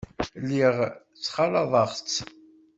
Lliɣ 0.41 0.75
ttxalaḍeɣ-tt. 1.13 2.15